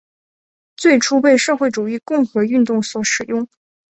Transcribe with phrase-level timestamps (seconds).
[0.77, 3.47] 最初被社会主义共和运动所使用。